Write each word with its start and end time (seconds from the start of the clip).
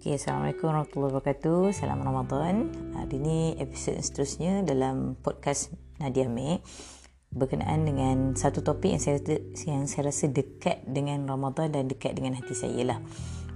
Okay, 0.00 0.16
Assalamualaikum 0.16 0.72
warahmatullahi 0.72 1.12
wabarakatuh. 1.12 1.76
Salam 1.76 2.00
Ramadan. 2.00 2.72
Hari 2.96 3.20
ini 3.20 3.52
episod 3.60 4.00
seterusnya 4.00 4.64
dalam 4.64 5.12
podcast 5.20 5.76
Nadia 6.00 6.24
Mek 6.24 6.64
berkenaan 7.28 7.84
dengan 7.84 8.32
satu 8.32 8.64
topik 8.64 8.96
yang 8.96 9.02
saya 9.04 9.20
yang 9.68 9.84
saya 9.84 10.08
rasa 10.08 10.32
dekat 10.32 10.88
dengan 10.88 11.28
Ramadan 11.28 11.76
dan 11.76 11.84
dekat 11.84 12.16
dengan 12.16 12.32
hati 12.32 12.56
saya 12.56 12.80
lah. 12.80 12.98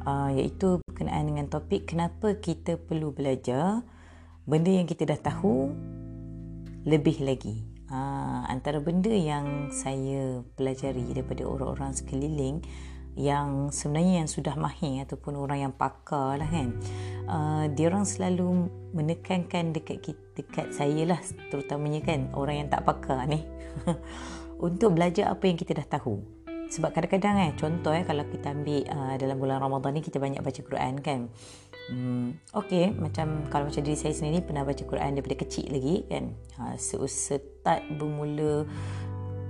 Uh, 0.04 0.36
iaitu 0.36 0.84
berkenaan 0.84 1.32
dengan 1.32 1.48
topik 1.48 1.88
kenapa 1.88 2.36
kita 2.36 2.76
perlu 2.76 3.16
belajar 3.16 3.80
benda 4.44 4.68
yang 4.68 4.84
kita 4.84 5.08
dah 5.08 5.20
tahu 5.24 5.72
lebih 6.84 7.24
lagi. 7.24 7.64
Uh, 7.88 8.44
antara 8.52 8.84
benda 8.84 9.16
yang 9.16 9.72
saya 9.72 10.44
pelajari 10.60 11.08
daripada 11.08 11.48
orang-orang 11.48 11.96
sekeliling 11.96 12.60
yang 13.14 13.70
sebenarnya 13.70 14.24
yang 14.24 14.28
sudah 14.30 14.54
mahir 14.58 15.06
ataupun 15.06 15.38
orang 15.38 15.70
yang 15.70 15.74
pakar 15.74 16.38
lah 16.38 16.48
kan. 16.50 16.74
Uh, 17.24 17.64
dia 17.72 17.88
orang 17.88 18.04
selalu 18.04 18.68
menekankan 18.92 19.72
dekat 19.72 20.02
kita, 20.02 20.22
dekat 20.38 20.66
saya 20.74 21.02
lah 21.08 21.20
terutamanya 21.48 22.02
kan 22.02 22.30
orang 22.34 22.66
yang 22.66 22.68
tak 22.68 22.82
pakar 22.82 23.26
ni. 23.30 23.46
Untuk 24.66 24.94
belajar 24.94 25.30
apa 25.30 25.46
yang 25.46 25.58
kita 25.58 25.78
dah 25.78 25.86
tahu. 25.98 26.22
Sebab 26.74 26.90
kadang-kadang 26.90 27.36
eh 27.38 27.52
contoh 27.54 27.92
eh 27.94 28.02
kalau 28.02 28.24
kita 28.26 28.50
ambil 28.50 28.82
uh, 28.90 29.14
dalam 29.20 29.36
bulan 29.38 29.58
Ramadan 29.62 29.94
ni 29.94 30.02
kita 30.02 30.18
banyak 30.18 30.42
baca 30.42 30.60
Quran 30.64 30.94
kan. 30.98 31.30
Hmm, 31.84 32.40
okay, 32.56 32.96
macam 32.96 33.44
kalau 33.52 33.68
macam 33.68 33.84
diri 33.84 33.92
saya 33.92 34.16
sendiri 34.16 34.40
pernah 34.40 34.64
baca 34.64 34.80
Quran 34.80 35.20
daripada 35.20 35.36
kecil 35.44 35.68
lagi 35.68 36.08
kan. 36.08 36.32
Ha, 36.56 36.80
start 36.80 37.82
bermula 38.00 38.64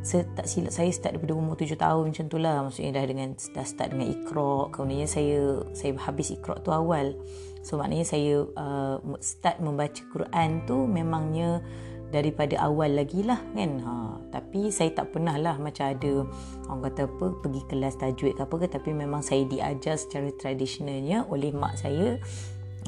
tak 0.05 0.45
silap 0.45 0.73
saya 0.77 0.93
start 0.93 1.17
daripada 1.17 1.33
umur 1.33 1.57
tujuh 1.57 1.81
tahun 1.81 2.13
macam 2.13 2.27
tu 2.29 2.37
lah. 2.37 2.61
Maksudnya 2.61 3.01
dah 3.01 3.05
dengan 3.09 3.29
dah 3.33 3.65
start 3.65 3.97
dengan 3.97 4.09
ikhra 4.13 4.69
kemudian 4.69 5.09
saya 5.09 5.65
saya 5.73 5.97
habis 5.97 6.29
ikhra 6.37 6.61
tu 6.61 6.69
awal. 6.69 7.17
So 7.65 7.81
maknanya 7.81 8.05
saya 8.05 8.45
uh, 8.45 9.01
start 9.25 9.65
membaca 9.65 10.05
Quran 10.13 10.69
tu 10.69 10.85
memangnya 10.85 11.65
daripada 12.13 12.61
awal 12.61 12.95
lagi 12.95 13.25
lah 13.25 13.41
kan? 13.57 13.81
Ha, 13.81 13.93
tapi 14.29 14.69
saya 14.69 14.93
tak 14.93 15.17
pernah 15.17 15.35
lah 15.41 15.57
macam 15.57 15.89
ada 15.89 16.29
orang 16.69 16.81
kata 16.93 17.01
apa 17.09 17.27
pergi 17.41 17.63
kelas 17.67 17.95
tajwid 17.97 18.37
ke 18.37 18.43
apa 18.45 18.55
ke. 18.61 18.67
Tapi 18.69 18.91
memang 18.93 19.25
saya 19.25 19.49
diajar 19.49 19.97
secara 19.97 20.29
tradisionalnya 20.37 21.25
oleh 21.33 21.51
mak 21.57 21.81
saya 21.81 22.21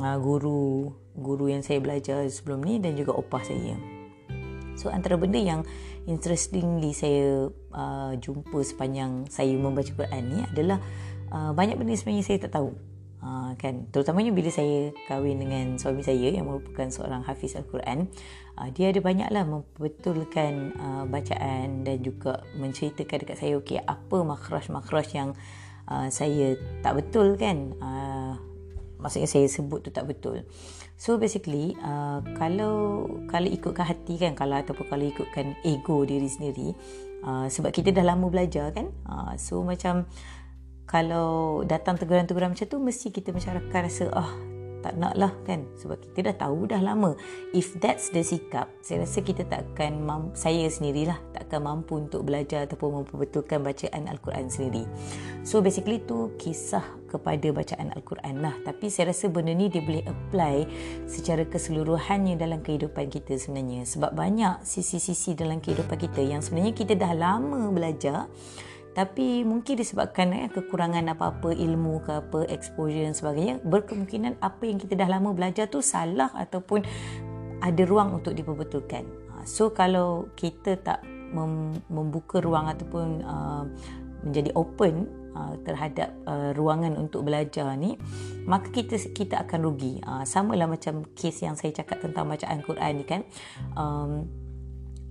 uh, 0.05 0.17
guru 0.21 0.93
guru 1.17 1.49
yang 1.49 1.65
saya 1.65 1.81
belajar 1.81 2.29
sebelum 2.29 2.61
ni 2.61 2.77
dan 2.77 2.93
juga 2.93 3.17
opah 3.17 3.41
saya 3.41 3.96
So 4.77 4.93
antara 4.93 5.17
benda 5.17 5.41
yang 5.41 5.65
interestingly 6.05 6.93
saya 6.93 7.49
uh, 7.73 8.13
jumpa 8.21 8.61
sepanjang 8.63 9.27
saya 9.33 9.57
membaca 9.57 9.89
Quran 9.89 10.23
ni 10.29 10.39
adalah 10.45 10.79
uh, 11.33 11.51
banyak 11.57 11.81
benda 11.81 11.97
sebenarnya 11.97 12.25
saya 12.25 12.39
tak 12.45 12.55
tahu. 12.61 12.71
Uh, 13.27 13.57
kan 13.59 13.89
terutamanya 13.91 14.31
bila 14.31 14.53
saya 14.53 14.95
kahwin 15.09 15.41
dengan 15.41 15.81
suami 15.81 16.05
saya 16.05 16.31
yang 16.31 16.47
merupakan 16.47 16.87
seorang 16.93 17.27
hafiz 17.27 17.59
al-Quran 17.59 18.07
uh, 18.61 18.69
dia 18.71 18.93
ada 18.93 19.01
banyaklah 19.03 19.43
membetulkan 19.43 20.77
uh, 20.79 21.05
bacaan 21.09 21.83
dan 21.83 21.97
juga 22.05 22.45
menceritakan 22.55 23.27
dekat 23.27 23.37
saya 23.41 23.59
okey 23.59 23.83
apa 23.83 24.17
makhraj-makhraj 24.21 25.09
yang 25.17 25.31
uh, 25.91 26.09
saya 26.13 26.55
tak 26.85 27.03
betul 27.03 27.35
kan 27.35 27.75
uh, 27.81 28.16
maksudnya 29.07 29.31
saya 29.31 29.47
sebut 29.47 29.87
tu 29.87 29.95
tak 29.95 30.11
betul. 30.11 30.43
So 30.99 31.15
basically 31.23 31.79
uh, 31.79 32.27
kalau 32.35 33.07
kalau 33.31 33.47
ikutkan 33.47 33.87
hati 33.87 34.19
kan 34.19 34.35
kalau 34.35 34.59
ataupun 34.59 34.91
kalau 34.91 35.07
ikutkan 35.07 35.55
ego 35.63 36.03
diri 36.03 36.27
sendiri 36.27 36.75
uh, 37.23 37.47
sebab 37.47 37.71
kita 37.71 37.95
dah 37.95 38.03
lama 38.03 38.27
belajar 38.27 38.75
kan 38.75 38.91
uh, 39.07 39.39
so 39.39 39.63
macam 39.63 40.11
kalau 40.91 41.63
datang 41.63 41.95
teguran-teguran 41.95 42.51
macam 42.51 42.67
tu 42.67 42.83
mesti 42.83 43.15
kita 43.15 43.31
macam 43.31 43.59
akan 43.63 43.81
rasa 43.87 44.05
ah 44.11 44.27
oh, 44.27 44.33
tak 44.83 44.95
nak 44.99 45.15
lah 45.15 45.33
kan? 45.43 45.67
Sebab 45.79 45.99
kita 45.99 46.31
dah 46.31 46.47
tahu 46.47 46.71
dah 46.71 46.79
lama. 46.79 47.19
If 47.51 47.75
that's 47.79 48.11
the 48.11 48.23
sikap 48.23 48.71
saya 48.83 49.07
rasa 49.07 49.23
kita 49.23 49.47
tak 49.47 49.67
akan 49.75 50.35
saya 50.35 50.67
sendirilah 50.67 51.19
akan 51.47 51.61
mampu 51.63 51.97
untuk 52.03 52.27
belajar 52.27 52.67
ataupun 52.67 53.03
memperbetulkan 53.03 53.63
bacaan 53.63 54.11
Al-Quran 54.11 54.51
sendiri. 54.51 54.85
So 55.47 55.63
basically 55.63 56.03
tu 56.03 56.35
kisah 56.37 56.83
kepada 57.07 57.55
bacaan 57.55 57.95
Al-Quran 57.95 58.43
lah. 58.43 58.55
Tapi 58.67 58.91
saya 58.91 59.15
rasa 59.15 59.31
benda 59.31 59.55
ni 59.55 59.71
dia 59.71 59.81
boleh 59.81 60.03
apply 60.05 60.57
secara 61.07 61.47
keseluruhannya 61.47 62.35
dalam 62.35 62.61
kehidupan 62.61 63.09
kita 63.09 63.39
sebenarnya. 63.39 63.87
Sebab 63.87 64.13
banyak 64.13 64.67
sisi-sisi 64.67 65.39
dalam 65.39 65.63
kehidupan 65.63 65.97
kita 65.97 66.21
yang 66.21 66.43
sebenarnya 66.43 66.75
kita 66.75 66.99
dah 66.99 67.15
lama 67.15 67.71
belajar 67.71 68.27
tapi 68.97 69.45
mungkin 69.45 69.77
disebabkan 69.77 70.33
eh, 70.33 70.49
kekurangan 70.49 71.05
apa-apa 71.13 71.53
ilmu 71.53 72.01
ke 72.01 72.17
apa 72.17 72.49
exposure 72.49 73.05
dan 73.05 73.13
sebagainya 73.13 73.61
berkemungkinan 73.61 74.41
apa 74.41 74.65
yang 74.65 74.81
kita 74.81 74.97
dah 74.97 75.05
lama 75.13 75.37
belajar 75.37 75.69
tu 75.69 75.85
salah 75.85 76.33
ataupun 76.33 76.81
ada 77.61 77.83
ruang 77.85 78.17
untuk 78.17 78.33
diperbetulkan. 78.33 79.05
Ha, 79.05 79.45
so 79.45 79.69
kalau 79.69 80.33
kita 80.33 80.81
tak 80.81 81.05
mem- 81.33 81.81
membuka 81.91 82.39
ruang 82.43 82.71
ataupun 82.71 83.23
uh, 83.23 83.65
menjadi 84.27 84.51
open 84.59 85.07
uh, 85.37 85.55
terhadap 85.63 86.11
uh, 86.27 86.51
ruangan 86.57 86.99
untuk 86.99 87.27
belajar 87.27 87.71
ni 87.79 87.95
maka 88.47 88.71
kita 88.71 88.97
kita 89.11 89.43
akan 89.43 89.61
rugi. 89.67 89.99
Uh, 90.07 90.23
samalah 90.23 90.71
macam 90.71 91.03
kes 91.19 91.43
yang 91.43 91.59
saya 91.59 91.75
cakap 91.75 91.99
tentang 91.99 92.31
bacaan 92.31 92.63
Quran 92.63 92.93
ni 93.03 93.05
kan. 93.05 93.27
Um, 93.75 94.31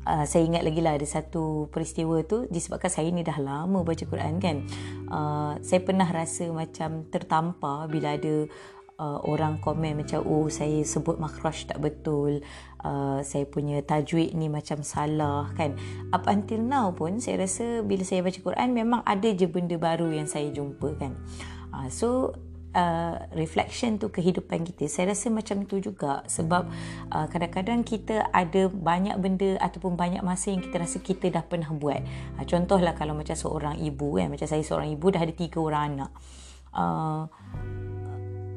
uh, 0.08 0.24
saya 0.24 0.48
ingat 0.48 0.64
lagi 0.64 0.80
lah 0.80 0.96
ada 0.96 1.04
satu 1.04 1.68
peristiwa 1.70 2.24
tu 2.24 2.48
disebabkan 2.48 2.88
saya 2.88 3.12
ni 3.12 3.28
dah 3.28 3.36
lama 3.38 3.84
baca 3.84 4.04
Quran 4.08 4.40
kan. 4.40 4.64
Uh, 5.12 5.60
saya 5.60 5.84
pernah 5.84 6.08
rasa 6.08 6.48
macam 6.50 7.06
tertampar 7.12 7.92
bila 7.92 8.16
ada 8.16 8.48
uh, 9.00 9.20
orang 9.28 9.60
komen 9.60 10.00
macam 10.04 10.24
oh 10.24 10.48
saya 10.48 10.84
sebut 10.84 11.20
makhraj 11.20 11.68
tak 11.68 11.80
betul. 11.80 12.42
Uh, 12.86 13.26
saya 13.26 13.50
punya 13.50 13.82
tajwid 13.82 14.38
ni 14.38 14.48
macam 14.48 14.86
salah 14.86 15.50
kan. 15.58 15.76
Up 16.14 16.30
until 16.30 16.62
now 16.62 16.94
pun 16.94 17.18
saya 17.18 17.44
rasa 17.44 17.82
bila 17.82 18.06
saya 18.06 18.22
baca 18.22 18.40
Quran 18.40 18.70
memang 18.72 19.02
ada 19.04 19.30
je 19.34 19.50
benda 19.50 19.76
baru 19.76 20.14
yang 20.14 20.30
saya 20.30 20.54
jumpa 20.54 20.96
kan. 21.02 21.18
Uh, 21.74 21.90
so 21.90 22.32
uh, 22.76 23.16
reflection 23.34 23.98
tu 23.98 24.12
kehidupan 24.12 24.68
kita. 24.68 24.86
Saya 24.86 25.16
rasa 25.16 25.32
macam 25.32 25.64
tu 25.66 25.80
juga 25.82 26.22
sebab 26.30 26.70
uh, 27.10 27.26
kadang-kadang 27.32 27.82
kita 27.82 28.30
ada 28.30 28.68
banyak 28.70 29.16
benda 29.18 29.58
ataupun 29.64 29.96
banyak 29.98 30.22
masa 30.22 30.54
yang 30.54 30.62
kita 30.62 30.78
rasa 30.84 31.02
kita 31.02 31.32
dah 31.32 31.42
pernah 31.42 31.72
buat. 31.72 32.04
Uh, 32.38 32.46
contohlah 32.46 32.94
kalau 32.94 33.16
macam 33.18 33.34
seorang 33.34 33.80
ibu 33.82 34.20
kan. 34.20 34.30
Macam 34.30 34.46
saya 34.46 34.62
seorang 34.62 34.94
ibu 34.94 35.08
dah 35.10 35.24
ada 35.24 35.34
tiga 35.34 35.58
orang 35.64 35.84
anak. 35.96 36.12
Uh, 36.76 37.24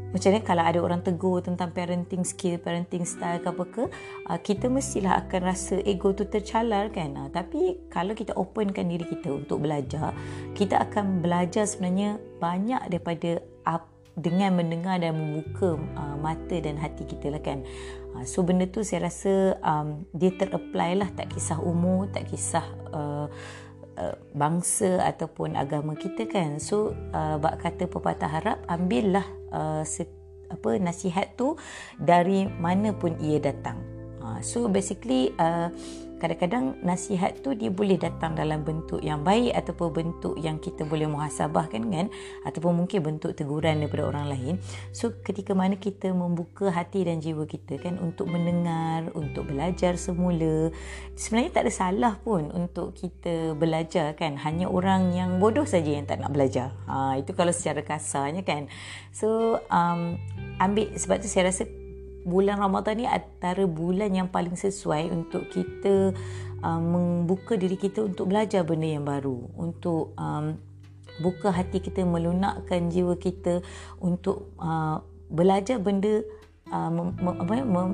macam 0.08 0.28
ni 0.32 0.40
kalau 0.40 0.64
ada 0.64 0.78
orang 0.80 1.04
tegur 1.04 1.44
tentang 1.44 1.68
parenting 1.76 2.24
skill, 2.24 2.56
parenting 2.56 3.04
style 3.04 3.44
ke 3.44 3.48
apa 3.52 3.64
ke, 3.68 3.84
uh, 4.24 4.38
kita 4.40 4.72
mestilah 4.72 5.20
akan 5.26 5.40
rasa 5.44 5.76
ego 5.84 6.16
tu 6.16 6.24
tercalar 6.24 6.88
kan. 6.88 7.12
Uh, 7.12 7.28
tapi 7.28 7.76
kalau 7.92 8.16
kita 8.16 8.32
openkan 8.32 8.88
diri 8.88 9.04
kita 9.04 9.28
untuk 9.28 9.60
belajar, 9.68 10.16
kita 10.56 10.80
akan 10.88 11.20
belajar 11.20 11.68
sebenarnya 11.68 12.16
banyak 12.40 12.80
daripada 12.88 13.44
dengan 14.18 14.58
mendengar 14.58 14.98
dan 14.98 15.14
membuka 15.14 15.78
uh, 15.94 16.16
mata 16.18 16.58
dan 16.58 16.74
hati 16.74 17.06
kita 17.06 17.30
lah 17.30 17.38
kan. 17.38 17.62
So 18.26 18.42
benda 18.42 18.66
tu 18.66 18.82
saya 18.82 19.06
rasa 19.06 19.54
um, 19.62 20.02
dia 20.10 20.34
terapply 20.34 20.98
lah 20.98 21.06
tak 21.14 21.30
kisah 21.30 21.62
umur, 21.62 22.10
tak 22.10 22.26
kisah 22.26 22.66
uh, 22.90 23.30
bangsa 24.34 25.02
ataupun 25.06 25.54
agama 25.54 25.94
kita 25.94 26.26
kan. 26.26 26.58
So 26.58 26.98
uh, 27.14 27.38
bak 27.38 27.62
kata 27.62 27.86
pepatah 27.86 28.30
harap 28.30 28.58
ambillah 28.66 29.37
uh, 29.52 29.82
apa 30.48 30.70
nasihat 30.80 31.36
tu 31.36 31.60
dari 32.00 32.48
mana 32.48 32.96
pun 32.96 33.16
ia 33.20 33.36
datang. 33.36 33.97
So 34.42 34.68
basically 34.68 35.34
uh, 35.38 35.70
kadang-kadang 36.18 36.82
nasihat 36.82 37.40
tu 37.46 37.54
dia 37.54 37.70
boleh 37.70 37.94
datang 37.94 38.34
dalam 38.34 38.66
bentuk 38.66 38.98
yang 39.00 39.22
baik 39.22 39.54
ataupun 39.54 39.88
bentuk 39.94 40.34
yang 40.42 40.58
kita 40.58 40.82
boleh 40.82 41.06
muhasabah 41.06 41.70
kan 41.70 41.86
kan? 41.88 42.10
Ataupun 42.42 42.74
mungkin 42.74 43.00
bentuk 43.00 43.38
teguran 43.38 43.80
daripada 43.80 44.10
orang 44.10 44.26
lain. 44.34 44.54
So 44.90 45.14
ketika 45.22 45.54
mana 45.54 45.78
kita 45.78 46.10
membuka 46.10 46.74
hati 46.74 47.06
dan 47.06 47.22
jiwa 47.22 47.46
kita 47.46 47.78
kan 47.78 48.02
untuk 48.02 48.26
mendengar 48.26 49.14
untuk 49.14 49.46
belajar 49.46 49.94
semula 49.94 50.74
sebenarnya 51.14 51.54
tak 51.54 51.62
ada 51.70 51.72
salah 51.72 52.14
pun 52.18 52.50
untuk 52.50 52.98
kita 52.98 53.54
belajar 53.54 54.18
kan? 54.18 54.34
Hanya 54.42 54.66
orang 54.66 55.14
yang 55.14 55.38
bodoh 55.38 55.64
saja 55.64 55.94
yang 55.94 56.04
tak 56.04 56.18
nak 56.18 56.34
belajar. 56.34 56.74
Ha, 56.90 57.14
itu 57.22 57.30
kalau 57.30 57.54
secara 57.54 57.86
kasarnya 57.86 58.42
kan. 58.42 58.66
So 59.14 59.62
um, 59.70 60.18
ambil 60.58 60.90
sebab 60.98 61.22
tu 61.22 61.30
saya 61.30 61.54
rasa 61.54 61.62
bulan 62.28 62.60
Ramadan 62.60 63.00
ni 63.00 63.06
antara 63.08 63.64
bulan 63.64 64.12
yang 64.12 64.28
paling 64.28 64.54
sesuai 64.54 65.08
untuk 65.08 65.48
kita 65.48 66.12
uh, 66.60 66.80
membuka 66.80 67.56
diri 67.56 67.80
kita 67.80 68.04
untuk 68.04 68.28
belajar 68.28 68.62
benda 68.62 68.86
yang 68.86 69.08
baru 69.08 69.48
untuk 69.56 70.12
um, 70.20 70.60
buka 71.18 71.50
hati 71.50 71.80
kita 71.80 72.04
melunakkan 72.06 72.92
jiwa 72.92 73.16
kita 73.18 73.64
untuk 73.98 74.52
uh, 74.60 75.00
belajar 75.32 75.80
benda 75.80 76.22
uh, 76.70 76.90
mem, 76.92 77.16
apa, 77.16 77.52
mem, 77.64 77.88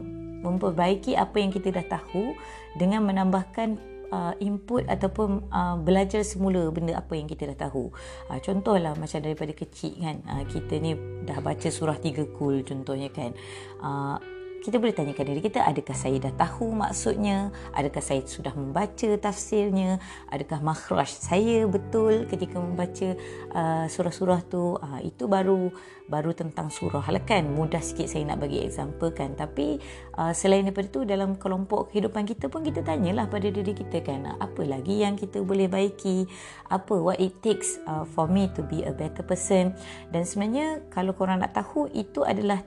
memperbaiki 0.45 1.17
apa 1.17 1.41
yang 1.41 1.49
kita 1.55 1.73
dah 1.73 1.87
tahu 1.89 2.37
dengan 2.77 3.07
menambahkan 3.09 3.94
uh, 4.11 4.35
input 4.43 4.85
ataupun 4.91 5.49
uh, 5.49 5.77
belajar 5.81 6.21
semula 6.27 6.69
benda 6.75 6.99
apa 6.99 7.15
yang 7.15 7.31
kita 7.31 7.49
dah 7.55 7.69
tahu. 7.71 7.95
Uh, 8.29 8.41
contohlah 8.43 8.93
macam 8.99 9.21
daripada 9.23 9.53
kecil 9.55 9.97
kan 10.01 10.21
uh, 10.27 10.45
kita 10.49 10.81
ni 10.83 10.99
dah 11.25 11.39
baca 11.41 11.69
surah 11.71 11.97
tiga 12.01 12.27
kul 12.37 12.67
contohnya 12.67 13.09
kan. 13.09 13.33
Uh, 13.81 14.17
kita 14.65 14.81
boleh 14.81 14.97
tanyakan 14.97 15.29
diri 15.29 15.45
kita 15.45 15.61
adakah 15.61 15.93
saya 15.93 16.17
dah 16.25 16.33
tahu 16.41 16.73
maksudnya? 16.73 17.53
Adakah 17.77 18.01
saya 18.01 18.25
sudah 18.25 18.57
membaca 18.57 19.13
tafsirnya? 19.21 20.01
Adakah 20.33 20.65
makhraj 20.65 21.13
saya 21.13 21.69
betul 21.69 22.25
ketika 22.25 22.57
membaca 22.57 23.13
uh, 23.53 23.85
surah-surah 23.85 24.41
tu? 24.49 24.81
Uh, 24.81 25.05
itu 25.05 25.29
baru 25.29 25.69
baru 26.09 26.33
tentang 26.33 26.73
surah 26.73 27.05
lah 27.05 27.21
kan. 27.29 27.45
Mudah 27.45 27.85
sikit 27.85 28.09
saya 28.09 28.25
nak 28.25 28.41
bagi 28.41 28.65
example 28.65 29.13
kan. 29.13 29.37
Tapi 29.37 29.77
uh, 30.17 30.33
selain 30.33 30.65
daripada 30.65 30.89
tu 30.89 31.05
dalam 31.05 31.37
kelompok 31.37 31.93
kehidupan 31.93 32.25
kita 32.25 32.49
pun 32.49 32.65
kita 32.65 32.81
tanyalah 32.81 33.29
pada 33.29 33.53
diri 33.53 33.77
kita 33.77 34.01
kan. 34.01 34.33
Apa 34.41 34.65
lagi 34.65 35.05
yang 35.05 35.21
kita 35.21 35.45
boleh 35.45 35.69
baiki? 35.69 36.25
Apa 36.73 36.97
what 36.97 37.21
it 37.21 37.37
takes 37.45 37.77
uh, 37.85 38.09
for 38.17 38.25
me 38.33 38.49
to 38.57 38.65
be 38.65 38.81
a 38.81 38.97
better 38.97 39.21
person? 39.21 39.77
Dan 40.09 40.25
sebenarnya 40.25 40.81
kalau 40.89 41.13
korang 41.13 41.45
nak 41.45 41.53
tahu 41.53 41.93
itu 41.93 42.25
adalah 42.25 42.65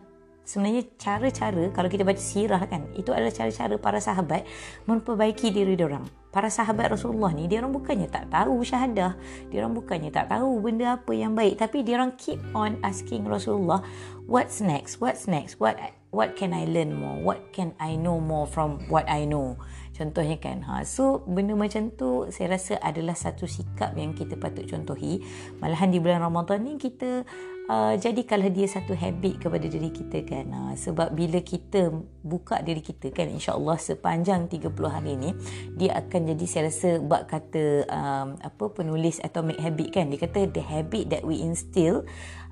sebenarnya 0.48 0.88
cara-cara 0.96 1.68
kalau 1.76 1.92
kita 1.92 2.08
baca 2.08 2.24
sirah 2.24 2.64
kan 2.72 2.88
itu 2.96 3.12
adalah 3.12 3.36
cara-cara 3.36 3.76
para 3.76 4.00
sahabat 4.00 4.48
memperbaiki 4.88 5.52
diri 5.52 5.76
orang. 5.76 6.08
Para 6.32 6.48
sahabat 6.48 6.96
Rasulullah 6.96 7.36
ni 7.36 7.52
dia 7.52 7.60
orang 7.60 7.76
bukannya 7.76 8.08
tak 8.08 8.32
tahu 8.32 8.64
syahadah, 8.64 9.20
dia 9.52 9.58
orang 9.60 9.76
bukannya 9.76 10.08
tak 10.08 10.32
tahu 10.32 10.64
benda 10.64 10.96
apa 10.96 11.12
yang 11.12 11.36
baik 11.36 11.60
tapi 11.60 11.84
dia 11.84 12.00
orang 12.00 12.16
keep 12.16 12.40
on 12.56 12.80
asking 12.88 13.28
Rasulullah 13.28 13.84
what's 14.24 14.64
next? 14.64 15.04
What's 15.04 15.28
next? 15.28 15.60
What 15.60 15.76
what 16.16 16.40
can 16.40 16.56
I 16.56 16.64
learn 16.64 16.96
more? 16.96 17.20
What 17.20 17.52
can 17.52 17.76
I 17.76 18.00
know 18.00 18.24
more 18.24 18.48
from 18.48 18.80
what 18.88 19.04
I 19.12 19.28
know? 19.28 19.60
Contohnya 19.98 20.38
kan. 20.38 20.62
Ha, 20.62 20.86
so 20.86 21.26
benda 21.26 21.58
macam 21.58 21.90
tu 21.90 22.30
saya 22.30 22.54
rasa 22.54 22.78
adalah 22.78 23.18
satu 23.18 23.50
sikap 23.50 23.98
yang 23.98 24.14
kita 24.14 24.38
patut 24.38 24.70
contohi. 24.70 25.26
Malahan 25.58 25.90
di 25.90 25.98
bulan 25.98 26.22
Ramadan 26.22 26.62
ni 26.70 26.78
kita 26.78 27.26
uh, 27.66 27.98
jadikanlah 27.98 28.54
dia 28.54 28.70
satu 28.70 28.94
habit 28.94 29.42
kepada 29.42 29.66
diri 29.66 29.90
kita 29.90 30.22
kan. 30.22 30.46
Uh, 30.54 30.74
sebab 30.78 31.18
bila 31.18 31.42
kita 31.42 31.90
buka 32.22 32.62
diri 32.62 32.86
kita 32.86 33.10
kan 33.10 33.26
insya-Allah 33.26 33.82
sepanjang 33.82 34.46
30 34.46 34.70
hari 34.86 35.18
ni 35.18 35.34
dia 35.74 35.98
akan 35.98 36.30
jadi 36.38 36.46
saya 36.46 36.64
rasa 36.70 36.90
bab 37.02 37.26
kata 37.26 37.90
um, 37.90 38.38
apa 38.38 38.66
penulis 38.70 39.18
atomic 39.26 39.58
habit 39.58 39.98
kan. 39.98 40.14
Dia 40.14 40.20
kata 40.30 40.46
the 40.54 40.62
habit 40.62 41.10
that 41.10 41.26
we 41.26 41.42
instill 41.42 42.06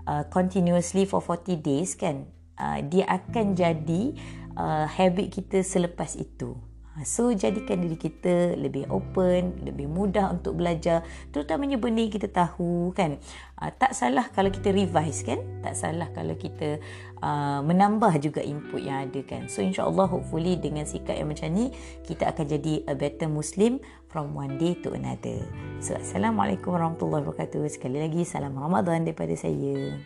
uh, 0.09 0.25
continuously 0.33 1.06
for 1.06 1.21
40 1.21 1.62
days 1.62 1.94
kan. 1.94 2.25
Uh, 2.57 2.81
dia 2.81 3.06
akan 3.06 3.53
jadi 3.53 4.18
uh, 4.57 4.89
habit 4.89 5.30
kita 5.30 5.62
selepas 5.62 6.18
itu. 6.18 6.57
Ha, 6.95 7.03
so 7.03 7.27
jadikan 7.36 7.83
diri 7.83 8.00
kita 8.00 8.56
lebih 8.56 8.88
open, 8.88 9.68
lebih 9.68 9.83
mudah 9.83 10.31
untuk 10.31 10.56
belajar, 10.56 11.03
terutamanya 11.36 11.75
benda 11.75 12.00
yang 12.00 12.13
kita 12.15 12.31
tahu 12.31 12.95
kan. 12.95 13.19
Uh, 13.59 13.68
tak 13.75 13.92
salah 13.92 14.31
kalau 14.31 14.47
kita 14.47 14.71
revise 14.71 15.27
kan? 15.27 15.44
Tak 15.59 15.75
salah 15.75 16.07
kalau 16.15 16.39
kita 16.39 16.80
uh, 17.19 17.59
menambah 17.68 18.15
juga 18.24 18.39
input 18.39 18.80
yang 18.80 19.12
ada 19.12 19.19
kan. 19.27 19.51
So 19.51 19.59
insya-Allah 19.59 20.07
hopefully 20.07 20.56
dengan 20.56 20.88
sikap 20.88 21.19
yang 21.19 21.27
macam 21.27 21.51
ni 21.51 21.75
kita 22.07 22.31
akan 22.31 22.47
jadi 22.47 22.88
a 22.88 22.95
better 22.95 23.27
muslim 23.27 23.83
from 24.07 24.31
one 24.31 24.56
day 24.56 24.80
to 24.80 24.95
another. 24.95 25.44
So 25.83 26.00
assalamualaikum 26.00 26.80
warahmatullahi 26.80 27.27
wabarakatuh. 27.27 27.68
Sekali 27.75 28.00
lagi 28.00 28.24
salam 28.24 28.56
Ramadan 28.56 29.03
daripada 29.03 29.36
saya. 29.36 30.00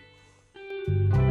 thank 0.89 1.21
you 1.21 1.29